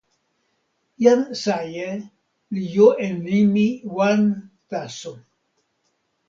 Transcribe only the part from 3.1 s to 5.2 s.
nimi wan taso.